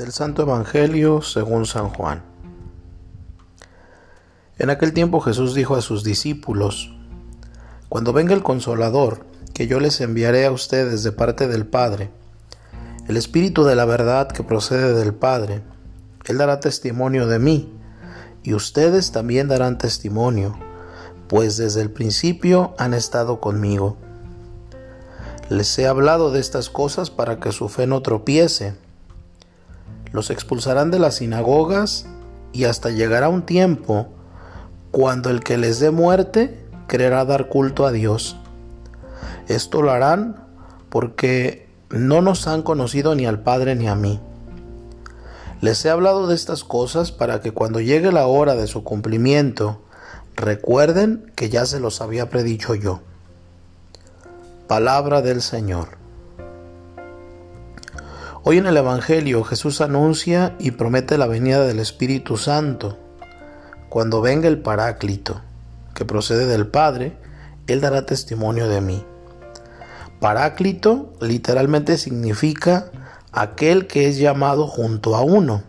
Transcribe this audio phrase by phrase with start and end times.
[0.00, 2.22] Del Santo Evangelio según San Juan.
[4.56, 6.90] En aquel tiempo Jesús dijo a sus discípulos,
[7.90, 12.10] Cuando venga el consolador, que yo les enviaré a ustedes de parte del Padre,
[13.08, 15.60] el Espíritu de la verdad que procede del Padre,
[16.24, 17.70] Él dará testimonio de mí,
[18.42, 20.56] y ustedes también darán testimonio,
[21.28, 23.98] pues desde el principio han estado conmigo.
[25.50, 28.78] Les he hablado de estas cosas para que su fe no tropiece.
[30.12, 32.06] Los expulsarán de las sinagogas
[32.52, 34.08] y hasta llegará un tiempo
[34.90, 38.36] cuando el que les dé muerte creerá dar culto a Dios.
[39.48, 40.44] Esto lo harán
[40.88, 44.20] porque no nos han conocido ni al Padre ni a mí.
[45.60, 49.82] Les he hablado de estas cosas para que cuando llegue la hora de su cumplimiento,
[50.34, 53.00] recuerden que ya se los había predicho yo.
[54.66, 55.99] Palabra del Señor.
[58.50, 62.98] Hoy en el Evangelio Jesús anuncia y promete la venida del Espíritu Santo.
[63.88, 65.40] Cuando venga el Paráclito,
[65.94, 67.16] que procede del Padre,
[67.68, 69.04] Él dará testimonio de mí.
[70.18, 72.90] Paráclito literalmente significa
[73.30, 75.62] aquel que es llamado junto a uno.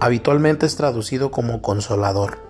[0.00, 2.40] Habitualmente es traducido como consolador.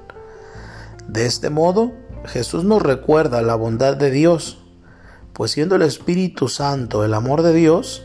[1.07, 1.93] De este modo,
[2.25, 4.57] Jesús nos recuerda la bondad de Dios
[5.33, 8.03] pues siendo el Espíritu Santo el amor de Dios,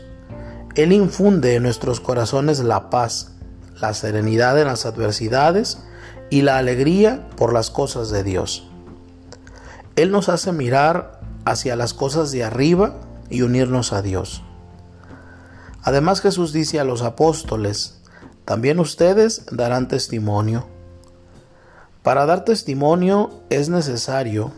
[0.76, 3.32] Él infunde en nuestros corazones la paz,
[3.80, 5.78] la serenidad en las adversidades
[6.28, 8.68] y la alegría por las cosas de Dios.
[9.96, 14.42] Él nos hace mirar hacia las cosas de arriba y unirnos a Dios.
[15.82, 18.02] Además Jesús dice a los apóstoles,
[18.44, 20.66] también ustedes darán testimonio.
[22.02, 24.52] Para dar testimonio es necesario,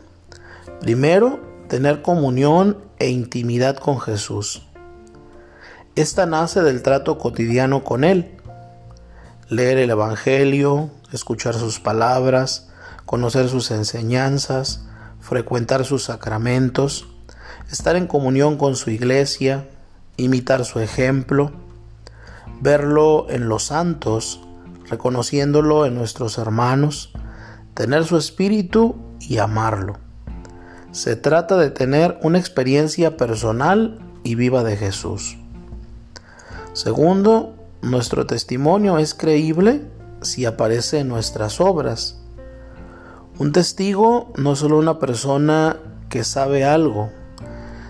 [0.80, 4.67] primero, tener comunión e intimidad con Jesús.
[5.98, 8.30] Esta nace del trato cotidiano con Él.
[9.48, 12.68] Leer el Evangelio, escuchar sus palabras,
[13.04, 14.84] conocer sus enseñanzas,
[15.18, 17.08] frecuentar sus sacramentos,
[17.72, 19.66] estar en comunión con su iglesia,
[20.16, 21.50] imitar su ejemplo,
[22.60, 24.40] verlo en los santos,
[24.88, 27.10] reconociéndolo en nuestros hermanos,
[27.74, 29.98] tener su espíritu y amarlo.
[30.92, 35.37] Se trata de tener una experiencia personal y viva de Jesús.
[36.78, 39.90] Segundo, nuestro testimonio es creíble
[40.22, 42.20] si aparece en nuestras obras.
[43.36, 45.78] Un testigo no es solo una persona
[46.08, 47.10] que sabe algo,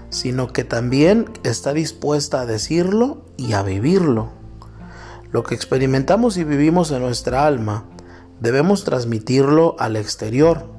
[0.08, 4.30] sino que también está dispuesta a decirlo y a vivirlo.
[5.32, 7.84] Lo que experimentamos y vivimos en nuestra alma
[8.40, 10.78] debemos transmitirlo al exterior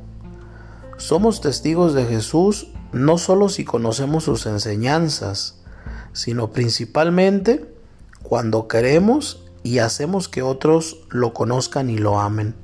[0.98, 5.62] somos testigos de Jesús no solo si conocemos sus enseñanzas,
[6.12, 7.79] sino principalmente
[8.24, 12.56] cuando queremos y hacemos que otros lo conozcan y lo amen.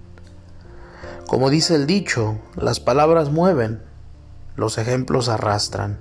[1.27, 3.81] Como dice el dicho, las palabras mueven,
[4.55, 5.99] los ejemplos arrastran.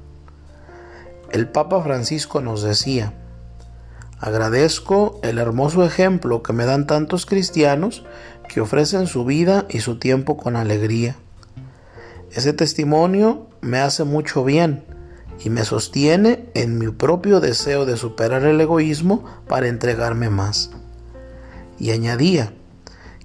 [1.30, 3.14] El Papa Francisco nos decía,
[4.20, 8.04] agradezco el hermoso ejemplo que me dan tantos cristianos
[8.48, 11.16] que ofrecen su vida y su tiempo con alegría
[12.34, 14.84] ese testimonio me hace mucho bien
[15.42, 20.70] y me sostiene en mi propio deseo de superar el egoísmo para entregarme más.
[21.78, 22.52] Y añadía,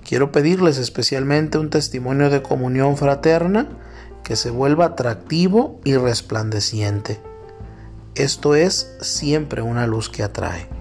[0.08, 3.68] quiero pedirles especialmente un testimonio de comunión fraterna
[4.24, 7.20] que se vuelva atractivo y resplandeciente.
[8.16, 10.79] Esto es siempre una luz que atrae.